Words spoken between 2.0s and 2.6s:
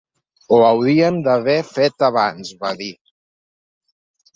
abans,